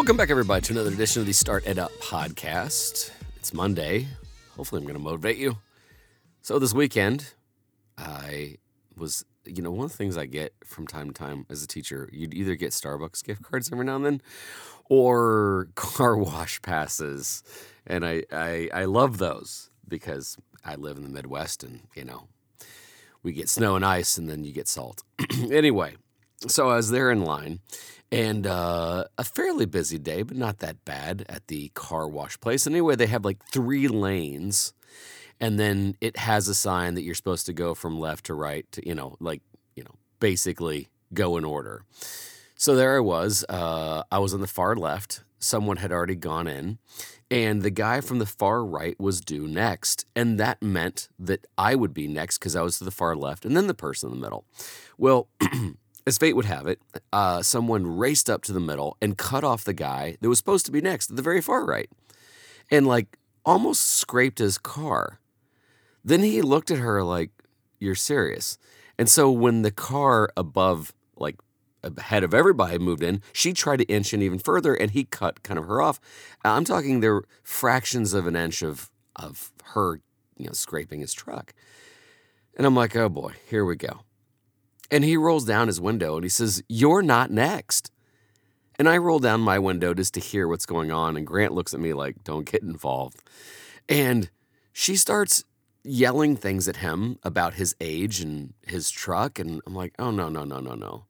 Welcome 0.00 0.16
back, 0.16 0.30
everybody, 0.30 0.62
to 0.62 0.72
another 0.72 0.88
edition 0.88 1.20
of 1.20 1.26
the 1.26 1.32
StartEdUp 1.34 1.90
podcast. 1.98 3.10
It's 3.36 3.52
Monday. 3.52 4.08
Hopefully, 4.56 4.78
I'm 4.80 4.86
going 4.86 4.96
to 4.96 4.98
motivate 4.98 5.36
you. 5.36 5.58
So, 6.40 6.58
this 6.58 6.72
weekend, 6.72 7.34
I 7.98 8.56
was, 8.96 9.26
you 9.44 9.60
know, 9.60 9.70
one 9.70 9.84
of 9.84 9.90
the 9.90 9.98
things 9.98 10.16
I 10.16 10.24
get 10.24 10.54
from 10.64 10.86
time 10.86 11.08
to 11.08 11.12
time 11.12 11.44
as 11.50 11.62
a 11.62 11.66
teacher, 11.66 12.08
you'd 12.14 12.32
either 12.32 12.54
get 12.54 12.70
Starbucks 12.70 13.22
gift 13.22 13.42
cards 13.42 13.70
every 13.70 13.84
now 13.84 13.96
and 13.96 14.06
then 14.06 14.22
or 14.88 15.68
car 15.74 16.16
wash 16.16 16.62
passes. 16.62 17.42
And 17.86 18.02
I, 18.06 18.22
I, 18.32 18.70
I 18.72 18.84
love 18.86 19.18
those 19.18 19.68
because 19.86 20.38
I 20.64 20.76
live 20.76 20.96
in 20.96 21.02
the 21.02 21.10
Midwest 21.10 21.62
and, 21.62 21.82
you 21.94 22.06
know, 22.06 22.26
we 23.22 23.34
get 23.34 23.50
snow 23.50 23.76
and 23.76 23.84
ice 23.84 24.16
and 24.16 24.30
then 24.30 24.44
you 24.44 24.54
get 24.54 24.66
salt. 24.66 25.02
anyway, 25.50 25.96
so 26.46 26.68
I 26.68 26.76
was 26.76 26.90
there 26.90 27.10
in 27.10 27.22
line 27.22 27.60
and 28.12 28.46
uh, 28.46 29.04
a 29.18 29.24
fairly 29.24 29.66
busy 29.66 29.98
day, 29.98 30.22
but 30.22 30.36
not 30.36 30.58
that 30.58 30.84
bad 30.84 31.24
at 31.28 31.46
the 31.46 31.68
car 31.74 32.08
wash 32.08 32.38
place. 32.40 32.66
Anyway, 32.66 32.96
they 32.96 33.06
have 33.06 33.24
like 33.24 33.44
three 33.46 33.86
lanes, 33.88 34.72
and 35.40 35.58
then 35.58 35.96
it 36.00 36.16
has 36.16 36.48
a 36.48 36.54
sign 36.54 36.94
that 36.94 37.02
you're 37.02 37.14
supposed 37.14 37.46
to 37.46 37.52
go 37.52 37.74
from 37.74 38.00
left 38.00 38.26
to 38.26 38.34
right 38.34 38.70
to, 38.72 38.86
you 38.86 38.94
know, 38.94 39.16
like, 39.20 39.42
you 39.76 39.84
know, 39.84 39.94
basically 40.18 40.88
go 41.14 41.36
in 41.36 41.44
order. 41.44 41.84
So 42.56 42.74
there 42.74 42.96
I 42.96 43.00
was. 43.00 43.44
Uh, 43.48 44.02
I 44.10 44.18
was 44.18 44.34
on 44.34 44.40
the 44.40 44.46
far 44.46 44.76
left. 44.76 45.22
Someone 45.38 45.78
had 45.78 45.92
already 45.92 46.16
gone 46.16 46.46
in, 46.46 46.78
and 47.30 47.62
the 47.62 47.70
guy 47.70 48.02
from 48.02 48.18
the 48.18 48.26
far 48.26 48.62
right 48.62 48.98
was 49.00 49.22
due 49.22 49.48
next. 49.48 50.04
And 50.14 50.38
that 50.38 50.60
meant 50.60 51.08
that 51.18 51.46
I 51.56 51.74
would 51.74 51.94
be 51.94 52.06
next 52.06 52.38
because 52.38 52.54
I 52.54 52.60
was 52.60 52.76
to 52.78 52.84
the 52.84 52.90
far 52.90 53.16
left, 53.16 53.46
and 53.46 53.56
then 53.56 53.66
the 53.66 53.72
person 53.72 54.10
in 54.10 54.16
the 54.16 54.22
middle. 54.22 54.44
Well, 54.98 55.28
as 56.06 56.18
fate 56.18 56.34
would 56.34 56.46
have 56.46 56.66
it, 56.66 56.80
uh, 57.12 57.42
someone 57.42 57.96
raced 57.96 58.28
up 58.30 58.42
to 58.42 58.52
the 58.52 58.60
middle 58.60 58.96
and 59.00 59.18
cut 59.18 59.44
off 59.44 59.64
the 59.64 59.72
guy 59.72 60.16
that 60.20 60.28
was 60.28 60.38
supposed 60.38 60.66
to 60.66 60.72
be 60.72 60.80
next 60.80 61.10
at 61.10 61.16
the 61.16 61.22
very 61.22 61.40
far 61.40 61.64
right 61.64 61.90
and 62.70 62.86
like 62.86 63.18
almost 63.44 63.86
scraped 63.86 64.38
his 64.38 64.58
car. 64.58 65.20
Then 66.04 66.22
he 66.22 66.42
looked 66.42 66.70
at 66.70 66.78
her 66.78 67.02
like, 67.02 67.30
You're 67.78 67.94
serious. 67.94 68.58
And 68.98 69.08
so 69.08 69.30
when 69.30 69.62
the 69.62 69.70
car 69.70 70.30
above, 70.36 70.92
like 71.16 71.36
ahead 71.82 72.22
of 72.22 72.34
everybody 72.34 72.78
moved 72.78 73.02
in, 73.02 73.22
she 73.32 73.52
tried 73.52 73.78
to 73.78 73.84
inch 73.84 74.12
in 74.12 74.22
even 74.22 74.38
further 74.38 74.74
and 74.74 74.90
he 74.90 75.04
cut 75.04 75.42
kind 75.42 75.58
of 75.58 75.66
her 75.66 75.80
off. 75.80 76.00
I'm 76.44 76.64
talking 76.64 77.00
there 77.00 77.14
were 77.14 77.28
fractions 77.42 78.12
of 78.12 78.26
an 78.26 78.36
inch 78.36 78.62
of, 78.62 78.90
of 79.16 79.52
her, 79.74 80.00
you 80.36 80.46
know, 80.46 80.52
scraping 80.52 81.00
his 81.00 81.14
truck. 81.14 81.54
And 82.56 82.66
I'm 82.66 82.76
like, 82.76 82.94
Oh 82.94 83.08
boy, 83.08 83.34
here 83.48 83.64
we 83.64 83.76
go. 83.76 84.00
And 84.90 85.04
he 85.04 85.16
rolls 85.16 85.44
down 85.44 85.68
his 85.68 85.80
window 85.80 86.16
and 86.16 86.24
he 86.24 86.28
says, 86.28 86.62
You're 86.68 87.02
not 87.02 87.30
next. 87.30 87.90
And 88.78 88.88
I 88.88 88.96
roll 88.96 89.18
down 89.18 89.40
my 89.40 89.58
window 89.58 89.92
just 89.94 90.14
to 90.14 90.20
hear 90.20 90.48
what's 90.48 90.66
going 90.66 90.90
on. 90.90 91.16
And 91.16 91.26
Grant 91.26 91.52
looks 91.52 91.74
at 91.74 91.80
me 91.80 91.92
like, 91.92 92.24
Don't 92.24 92.50
get 92.50 92.62
involved. 92.62 93.22
And 93.88 94.30
she 94.72 94.96
starts 94.96 95.44
yelling 95.84 96.36
things 96.36 96.68
at 96.68 96.76
him 96.76 97.18
about 97.22 97.54
his 97.54 97.74
age 97.80 98.20
and 98.20 98.54
his 98.66 98.90
truck. 98.90 99.38
And 99.38 99.60
I'm 99.66 99.74
like, 99.74 99.94
Oh, 99.98 100.10
no, 100.10 100.28
no, 100.28 100.44
no, 100.44 100.60
no, 100.60 100.74
no. 100.74 101.04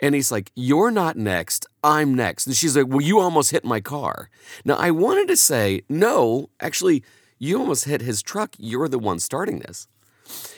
And 0.00 0.14
he's 0.14 0.30
like, 0.30 0.52
You're 0.54 0.90
not 0.90 1.16
next. 1.16 1.66
I'm 1.82 2.14
next. 2.14 2.46
And 2.46 2.54
she's 2.54 2.76
like, 2.76 2.86
Well, 2.88 3.00
you 3.00 3.18
almost 3.18 3.50
hit 3.50 3.64
my 3.64 3.80
car. 3.80 4.30
Now, 4.64 4.74
I 4.74 4.90
wanted 4.90 5.28
to 5.28 5.36
say, 5.36 5.82
No, 5.88 6.50
actually, 6.60 7.02
you 7.38 7.58
almost 7.58 7.84
hit 7.86 8.02
his 8.02 8.22
truck. 8.22 8.54
You're 8.58 8.88
the 8.88 8.98
one 8.98 9.18
starting 9.18 9.60
this. 9.60 9.88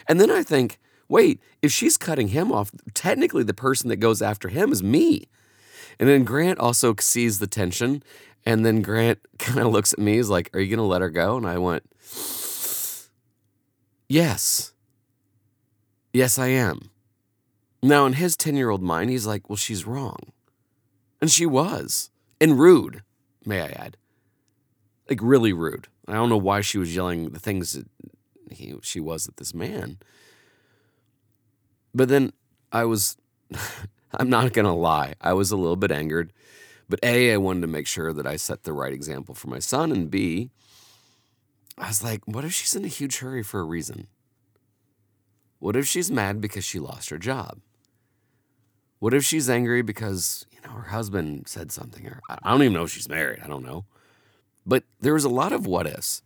And 0.09 0.21
then 0.21 0.31
I 0.31 0.43
think, 0.43 0.79
wait, 1.09 1.41
if 1.63 1.73
she's 1.73 1.97
cutting 1.97 2.29
him 2.29 2.53
off, 2.53 2.71
technically 2.95 3.43
the 3.43 3.55
person 3.55 3.89
that 3.89 3.97
goes 3.97 4.23
after 4.23 4.49
him 4.49 4.73
is 4.73 4.83
me. 4.83 5.27
And 5.99 6.09
then 6.09 6.25
Grant 6.25 6.59
also 6.59 6.95
sees 6.99 7.39
the 7.39 7.47
tension. 7.47 8.03
And 8.45 8.65
then 8.65 8.83
Grant 8.83 9.19
kind 9.39 9.61
of 9.61 9.73
looks 9.73 9.93
at 9.93 9.99
me, 9.99 10.17
he's 10.17 10.29
like, 10.29 10.51
Are 10.55 10.61
you 10.61 10.69
going 10.69 10.79
to 10.79 10.85
let 10.85 11.03
her 11.03 11.11
go? 11.11 11.37
And 11.37 11.47
I 11.47 11.59
went, 11.59 11.85
Yes. 14.09 14.73
Yes, 16.13 16.39
I 16.39 16.49
am. 16.49 16.91
Now, 17.83 18.07
in 18.07 18.15
his 18.15 18.37
10 18.37 18.57
year 18.57 18.71
old 18.71 18.83
mind, 18.83 19.11
he's 19.11 19.27
like, 19.27 19.49
Well, 19.49 19.57
she's 19.57 19.87
wrong. 19.87 20.33
And 21.21 21.31
she 21.31 21.47
was. 21.47 22.11
And 22.41 22.59
rude, 22.59 23.03
may 23.45 23.63
I 23.63 23.69
add. 23.69 23.97
Like, 25.09 25.21
really 25.23 25.53
rude. 25.53 25.89
I 26.09 26.15
don't 26.15 26.29
know 26.29 26.37
why 26.37 26.61
she 26.61 26.79
was 26.79 26.95
yelling 26.95 27.31
the 27.31 27.39
things 27.39 27.73
that 27.73 27.87
he, 28.51 28.75
she 28.83 29.01
was 29.01 29.27
at 29.27 29.39
this 29.39 29.55
man. 29.55 29.99
But 31.97 32.11
then 32.11 32.35
I 32.71 32.85
was, 32.85 33.17
I'm 34.19 34.29
not 34.29 34.53
going 34.53 34.67
to 34.67 34.73
lie, 34.73 35.15
I 35.21 35.33
was 35.33 35.51
a 35.51 35.57
little 35.57 35.77
bit 35.77 35.91
angered. 35.91 36.31
But 36.89 37.01
A, 37.03 37.33
I 37.33 37.39
wanted 37.39 37.63
to 37.63 37.67
make 37.67 37.87
sure 37.87 38.13
that 38.13 38.27
I 38.27 38.37
set 38.37 38.63
the 38.63 38.73
right 38.73 38.93
example 38.93 39.35
for 39.35 39.49
my 39.49 39.59
son. 39.59 39.91
And 39.91 40.11
B, 40.11 40.51
I 41.79 41.89
was 41.89 42.05
like, 42.05 42.21
what 42.27 42.45
if 42.45 42.53
she's 42.53 42.77
in 42.77 42.85
a 42.85 42.89
huge 42.89 43.19
hurry 43.19 43.43
for 43.43 43.61
a 43.61 43.65
reason? 43.65 44.07
What 45.59 45.75
if 45.75 45.89
she's 45.89 46.11
mad 46.11 46.41
because 46.41 46.65
she 46.65 46.79
lost 46.79 47.09
her 47.09 47.19
job? 47.19 47.59
What 48.99 49.15
if 49.15 49.25
she's 49.25 49.51
angry 49.51 49.83
because, 49.83 50.47
you 50.53 50.59
know, 50.65 50.75
her 50.75 50.91
husband 50.91 51.49
said 51.49 51.73
something? 51.73 52.07
Or 52.07 52.21
I 52.29 52.51
don't 52.51 52.63
even 52.63 52.75
know 52.75 52.85
if 52.85 52.91
she's 52.91 53.09
married. 53.09 53.41
I 53.43 53.49
don't 53.49 53.65
know. 53.65 53.87
But 54.67 54.85
there 55.01 55.15
was 55.15 55.25
a 55.25 55.31
lot 55.31 55.53
of 55.53 55.67
what 55.67 55.87
ifs. 55.87 56.23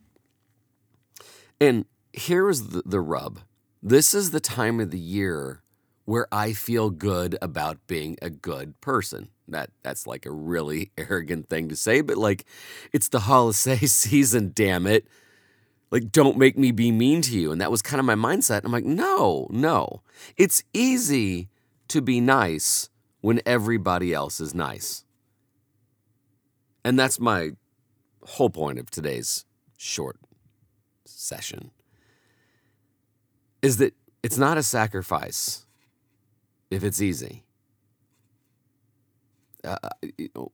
And 1.61 1.85
here 2.13 2.51
is 2.51 2.69
the, 2.69 2.83
the 2.85 3.01
rub 3.01 3.41
this 3.83 4.15
is 4.15 4.31
the 4.31 4.41
time 4.41 4.81
of 4.81 4.91
the 4.91 4.99
year 4.99 5.63
where 6.05 6.27
I 6.33 6.53
feel 6.53 6.91
good 6.91 7.39
about 7.41 7.87
being 7.87 8.19
a 8.21 8.31
good 8.31 8.81
person. 8.81 9.29
That 9.49 9.71
that's 9.83 10.07
like 10.07 10.27
a 10.27 10.31
really 10.31 10.91
arrogant 10.99 11.49
thing 11.49 11.69
to 11.69 11.77
say, 11.77 12.01
but 12.01 12.17
like 12.17 12.45
it's 12.93 13.09
the 13.09 13.21
holiday 13.21 13.77
season, 13.87 14.53
damn 14.55 14.87
it. 14.87 15.07
Like 15.91 16.13
don't 16.13 16.37
make 16.37 16.57
me 16.57 16.71
be 16.71 16.93
mean 16.93 17.23
to 17.23 17.39
you. 17.39 17.53
And 17.53 17.61
that 17.61 17.71
was 17.71 17.83
kind 17.83 17.99
of 17.99 18.07
my 18.07 18.15
mindset. 18.15 18.65
I'm 18.65 18.73
like, 18.73 18.85
"No, 18.85 19.47
no. 19.51 20.03
It's 20.37 20.63
easy 20.73 21.49
to 21.89 22.01
be 22.01 22.21
nice 22.21 22.91
when 23.21 23.41
everybody 23.45 24.15
else 24.15 24.41
is 24.41 24.55
nice." 24.55 25.05
And 26.85 26.99
that's 26.99 27.19
my 27.21 27.51
whole 28.23 28.51
point 28.51 28.79
of 28.79 28.91
today's 28.91 29.45
short 29.77 30.17
session 31.05 31.73
is 33.63 33.77
that 33.79 33.95
it's 34.23 34.39
not 34.39 34.59
a 34.59 34.63
sacrifice 34.63 35.67
if 36.71 36.85
it's 36.85 37.01
easy. 37.01 37.45
Uh, 39.63 39.77
you 40.17 40.31
know, 40.35 40.53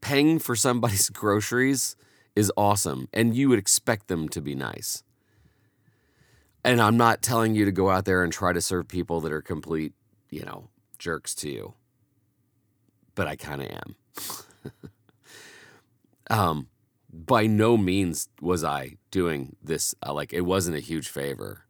paying 0.00 0.38
for 0.38 0.56
somebody's 0.56 1.08
groceries 1.10 1.96
is 2.34 2.52
awesome, 2.56 3.08
and 3.12 3.34
you 3.36 3.48
would 3.48 3.58
expect 3.58 4.08
them 4.08 4.28
to 4.28 4.40
be 4.40 4.54
nice. 4.54 5.02
And 6.64 6.80
I'm 6.80 6.96
not 6.96 7.22
telling 7.22 7.54
you 7.54 7.64
to 7.64 7.72
go 7.72 7.90
out 7.90 8.04
there 8.04 8.22
and 8.22 8.32
try 8.32 8.52
to 8.52 8.60
serve 8.60 8.88
people 8.88 9.20
that 9.20 9.32
are 9.32 9.42
complete, 9.42 9.92
you 10.30 10.42
know, 10.42 10.68
jerks 10.98 11.34
to 11.36 11.50
you, 11.50 11.74
but 13.14 13.26
I 13.28 13.36
kind 13.36 13.62
of 13.62 13.70
am. 13.70 14.72
um, 16.30 16.68
by 17.12 17.46
no 17.46 17.76
means 17.76 18.28
was 18.40 18.64
I 18.64 18.96
doing 19.10 19.56
this, 19.62 19.94
uh, 20.06 20.12
like, 20.12 20.32
it 20.32 20.42
wasn't 20.42 20.76
a 20.76 20.80
huge 20.80 21.08
favor. 21.08 21.64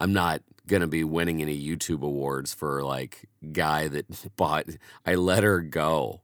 I'm 0.00 0.14
not 0.14 0.42
gonna 0.66 0.86
be 0.86 1.04
winning 1.04 1.42
any 1.42 1.60
YouTube 1.60 2.02
awards 2.02 2.54
for 2.54 2.82
like 2.82 3.28
guy 3.52 3.88
that 3.88 4.34
bought 4.36 4.66
I 5.04 5.14
let 5.14 5.42
her 5.42 5.60
go. 5.60 6.22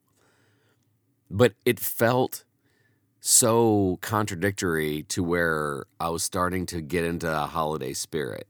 But 1.30 1.54
it 1.64 1.78
felt 1.78 2.44
so 3.20 3.98
contradictory 4.00 5.02
to 5.02 5.22
where 5.22 5.84
I 5.98 6.08
was 6.10 6.22
starting 6.22 6.64
to 6.66 6.80
get 6.80 7.04
into 7.04 7.30
a 7.30 7.46
holiday 7.46 7.92
spirit. 7.92 8.46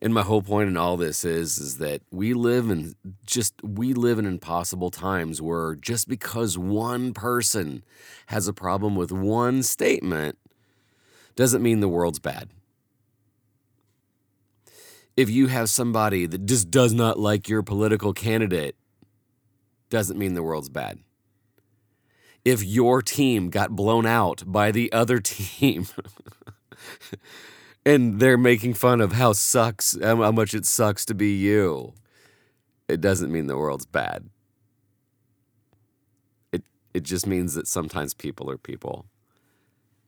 And 0.00 0.14
my 0.14 0.22
whole 0.22 0.42
point 0.42 0.68
in 0.68 0.76
all 0.76 0.96
this 0.96 1.24
is 1.24 1.58
is 1.58 1.78
that 1.78 2.02
we 2.12 2.32
live 2.32 2.70
in 2.70 2.94
just 3.26 3.54
we 3.64 3.92
live 3.92 4.20
in 4.20 4.26
impossible 4.26 4.90
times 4.90 5.42
where 5.42 5.74
just 5.74 6.08
because 6.08 6.56
one 6.56 7.12
person 7.12 7.82
has 8.26 8.46
a 8.46 8.52
problem 8.52 8.94
with 8.94 9.10
one 9.10 9.64
statement 9.64 10.38
doesn't 11.34 11.62
mean 11.62 11.80
the 11.80 11.88
world's 11.88 12.20
bad 12.20 12.50
if 15.18 15.28
you 15.28 15.48
have 15.48 15.68
somebody 15.68 16.26
that 16.26 16.46
just 16.46 16.70
does 16.70 16.94
not 16.94 17.18
like 17.18 17.48
your 17.48 17.64
political 17.64 18.12
candidate, 18.12 18.76
doesn't 19.90 20.16
mean 20.16 20.34
the 20.34 20.44
world's 20.44 20.68
bad. 20.68 21.00
If 22.44 22.62
your 22.62 23.02
team 23.02 23.50
got 23.50 23.74
blown 23.74 24.06
out 24.06 24.44
by 24.46 24.70
the 24.70 24.92
other 24.92 25.18
team 25.20 25.88
and 27.84 28.20
they're 28.20 28.38
making 28.38 28.74
fun 28.74 29.00
of 29.00 29.14
how 29.14 29.32
sucks 29.32 29.98
how 30.00 30.30
much 30.30 30.54
it 30.54 30.64
sucks 30.64 31.04
to 31.06 31.14
be 31.14 31.34
you, 31.34 31.94
it 32.86 33.00
doesn't 33.00 33.32
mean 33.32 33.48
the 33.48 33.58
world's 33.58 33.86
bad. 33.86 34.30
It 36.52 36.62
it 36.94 37.02
just 37.02 37.26
means 37.26 37.54
that 37.54 37.66
sometimes 37.66 38.14
people 38.14 38.48
are 38.52 38.56
people. 38.56 39.06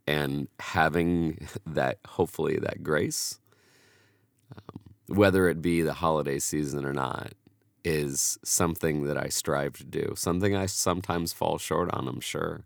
And 0.07 0.47
having 0.61 1.49
that 1.67 1.99
hopefully 2.07 2.59
that 2.59 2.85
grace 2.85 3.40
whether 5.11 5.49
it 5.49 5.61
be 5.61 5.83
the 5.83 5.95
holiday 5.95 6.39
season 6.39 6.85
or 6.85 6.93
not, 6.93 7.33
is 7.85 8.39
something 8.45 9.05
that 9.05 9.17
I 9.17 9.29
strive 9.29 9.75
to 9.79 9.85
do, 9.85 10.13
something 10.17 10.55
I 10.55 10.67
sometimes 10.67 11.33
fall 11.33 11.59
short 11.59 11.91
on, 11.93 12.07
I'm 12.07 12.21
sure. 12.21 12.63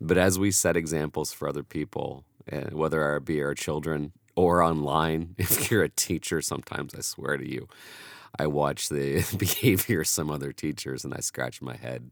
But 0.00 0.18
as 0.18 0.38
we 0.38 0.50
set 0.50 0.76
examples 0.76 1.32
for 1.32 1.48
other 1.48 1.62
people, 1.62 2.24
eh, 2.50 2.68
whether 2.70 3.16
it 3.16 3.24
be 3.24 3.42
our 3.42 3.54
children 3.54 4.12
or 4.36 4.62
online, 4.62 5.34
if 5.38 5.70
you're 5.70 5.82
a 5.82 5.88
teacher, 5.88 6.40
sometimes 6.40 6.94
I 6.94 7.00
swear 7.00 7.36
to 7.36 7.50
you, 7.50 7.66
I 8.38 8.46
watch 8.46 8.88
the 8.88 9.24
behavior 9.38 10.02
of 10.02 10.06
some 10.08 10.30
other 10.30 10.52
teachers 10.52 11.04
and 11.04 11.14
I 11.14 11.20
scratch 11.20 11.60
my 11.62 11.76
head. 11.76 12.10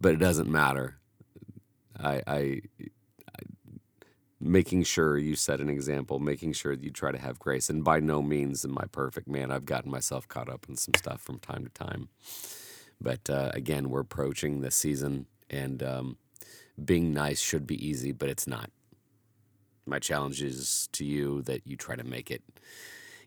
But 0.00 0.14
it 0.14 0.18
doesn't 0.18 0.50
matter. 0.50 0.98
I, 1.98 2.22
I, 2.26 2.36
I 2.36 2.60
making 4.44 4.82
sure 4.82 5.16
you 5.16 5.34
set 5.34 5.58
an 5.60 5.70
example, 5.70 6.18
making 6.18 6.52
sure 6.52 6.76
that 6.76 6.84
you 6.84 6.90
try 6.90 7.10
to 7.10 7.18
have 7.18 7.38
grace. 7.38 7.70
And 7.70 7.82
by 7.82 7.98
no 7.98 8.20
means 8.20 8.62
am 8.64 8.76
I 8.78 8.84
perfect, 8.84 9.26
man. 9.26 9.50
I've 9.50 9.64
gotten 9.64 9.90
myself 9.90 10.28
caught 10.28 10.50
up 10.50 10.66
in 10.68 10.76
some 10.76 10.92
stuff 10.94 11.22
from 11.22 11.38
time 11.38 11.64
to 11.64 11.70
time. 11.70 12.10
But 13.00 13.30
uh, 13.30 13.50
again, 13.54 13.88
we're 13.88 14.00
approaching 14.00 14.60
the 14.60 14.70
season, 14.70 15.26
and 15.48 15.82
um, 15.82 16.18
being 16.82 17.12
nice 17.12 17.40
should 17.40 17.66
be 17.66 17.84
easy, 17.84 18.12
but 18.12 18.28
it's 18.28 18.46
not. 18.46 18.70
My 19.86 19.98
challenge 19.98 20.42
is 20.42 20.88
to 20.92 21.04
you 21.04 21.42
that 21.42 21.66
you 21.66 21.76
try 21.76 21.96
to 21.96 22.04
make 22.04 22.30
it, 22.30 22.42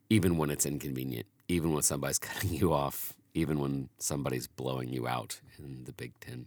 even 0.10 0.38
when 0.38 0.52
it's 0.52 0.66
inconvenient, 0.66 1.26
even 1.48 1.74
when 1.74 1.84
somebody's 1.84 2.20
cutting 2.20 2.54
you 2.54 2.74
off, 2.74 3.14
even 3.34 3.60
when 3.60 3.90
somebody's 3.98 4.48
blowing 4.48 4.90
you 4.94 5.08
out 5.08 5.42
in 5.58 5.84
the 5.86 5.94
Big 5.94 6.14
Ten. 6.20 6.46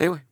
Anyway, 0.00 0.22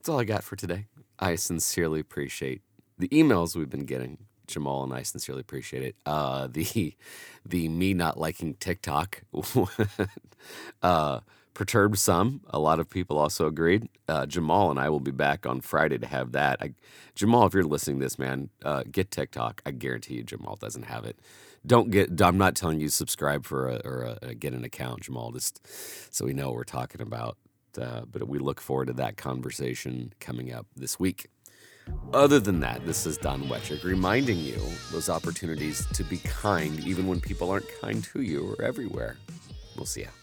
that's 0.00 0.08
all 0.08 0.18
I 0.18 0.24
got 0.24 0.42
for 0.42 0.56
today. 0.56 0.86
I 1.18 1.34
sincerely 1.34 2.00
appreciate 2.00 2.62
the 2.98 3.08
emails 3.08 3.54
we've 3.54 3.68
been 3.68 3.84
getting. 3.84 4.16
Jamal 4.46 4.82
and 4.82 4.94
I 4.94 5.02
sincerely 5.02 5.42
appreciate 5.42 5.82
it. 5.82 5.96
Uh, 6.06 6.48
the 6.50 6.96
the 7.46 7.68
me 7.68 7.92
not 7.92 8.18
liking 8.18 8.54
TikTok 8.54 9.22
uh, 10.82 11.20
perturbed 11.52 11.98
some. 11.98 12.40
A 12.48 12.58
lot 12.58 12.80
of 12.80 12.88
people 12.88 13.18
also 13.18 13.46
agreed. 13.46 13.90
Uh, 14.08 14.24
Jamal 14.24 14.70
and 14.70 14.80
I 14.80 14.88
will 14.88 15.00
be 15.00 15.10
back 15.10 15.44
on 15.44 15.60
Friday 15.60 15.98
to 15.98 16.06
have 16.06 16.32
that. 16.32 16.56
I, 16.62 16.72
Jamal, 17.14 17.46
if 17.46 17.52
you're 17.52 17.62
listening 17.62 17.98
to 17.98 18.06
this, 18.06 18.18
man, 18.18 18.48
uh, 18.64 18.84
get 18.90 19.10
TikTok. 19.10 19.60
I 19.66 19.70
guarantee 19.72 20.14
you, 20.14 20.22
Jamal 20.22 20.56
doesn't 20.56 20.84
have 20.84 21.04
it. 21.04 21.18
Don't 21.66 21.90
get. 21.90 22.22
I'm 22.22 22.38
not 22.38 22.56
telling 22.56 22.80
you 22.80 22.88
subscribe 22.88 23.44
for 23.44 23.68
a, 23.68 23.82
or 23.84 24.16
a, 24.22 24.34
get 24.34 24.54
an 24.54 24.64
account, 24.64 25.02
Jamal. 25.02 25.30
Just 25.32 25.60
so 26.12 26.24
we 26.24 26.32
know 26.32 26.46
what 26.46 26.56
we're 26.56 26.64
talking 26.64 27.02
about. 27.02 27.36
Uh, 27.78 28.02
but 28.10 28.28
we 28.28 28.38
look 28.38 28.60
forward 28.60 28.86
to 28.86 28.92
that 28.94 29.16
conversation 29.16 30.12
coming 30.20 30.52
up 30.52 30.66
this 30.76 30.98
week. 30.98 31.28
Other 32.12 32.40
than 32.40 32.60
that, 32.60 32.86
this 32.86 33.06
is 33.06 33.18
Don 33.18 33.44
Wettrick 33.44 33.82
reminding 33.84 34.38
you 34.38 34.60
those 34.92 35.08
opportunities 35.08 35.86
to 35.94 36.04
be 36.04 36.18
kind 36.18 36.78
even 36.86 37.06
when 37.06 37.20
people 37.20 37.50
aren't 37.50 37.66
kind 37.80 38.02
to 38.04 38.22
you 38.22 38.52
or 38.52 38.62
everywhere. 38.62 39.16
We'll 39.76 39.86
see 39.86 40.02
you. 40.02 40.19